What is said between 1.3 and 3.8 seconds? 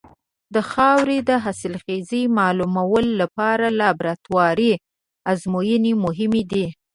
حاصلخېزۍ معلومولو لپاره